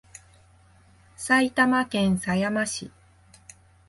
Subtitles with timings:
[1.15, 2.89] 埼玉県狭山市